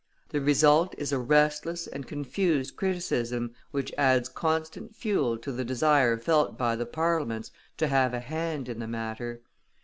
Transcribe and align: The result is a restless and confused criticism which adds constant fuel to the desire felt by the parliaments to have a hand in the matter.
The 0.29 0.41
result 0.41 0.95
is 0.97 1.11
a 1.11 1.19
restless 1.19 1.85
and 1.85 2.07
confused 2.07 2.75
criticism 2.75 3.53
which 3.69 3.93
adds 3.99 4.29
constant 4.29 4.95
fuel 4.95 5.37
to 5.37 5.51
the 5.51 5.63
desire 5.63 6.17
felt 6.17 6.57
by 6.57 6.75
the 6.75 6.87
parliaments 6.87 7.51
to 7.77 7.85
have 7.87 8.11
a 8.15 8.19
hand 8.19 8.67
in 8.67 8.79
the 8.79 8.87
matter. 8.87 9.43